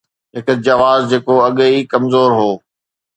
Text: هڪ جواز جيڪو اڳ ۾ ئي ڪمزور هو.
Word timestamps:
هڪ 0.35 0.47
جواز 0.65 0.99
جيڪو 1.09 1.35
اڳ 1.45 1.53
۾ 1.65 1.67
ئي 1.73 1.79
ڪمزور 1.91 2.29
هو. 2.39 2.49